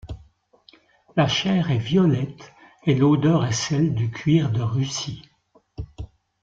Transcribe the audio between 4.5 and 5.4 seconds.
de Russie.